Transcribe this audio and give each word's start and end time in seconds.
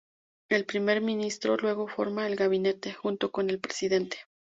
El 0.49 0.65
primer 0.65 0.99
ministro 0.99 1.57
luego 1.57 1.87
forma 1.87 2.25
el 2.25 2.35
gabinete, 2.35 2.91
junto 2.93 3.31
con 3.31 3.51
el 3.51 3.59
presidente. 3.59 4.17